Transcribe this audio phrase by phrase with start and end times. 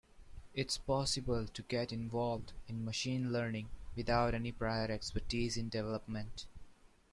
[0.55, 6.47] It's possible to get involved in machine learning without any prior expertise in development.